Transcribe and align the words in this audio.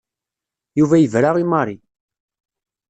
Yuba 0.79 0.95
yebra 0.99 1.29
i 1.43 1.45
Mary. 1.51 1.77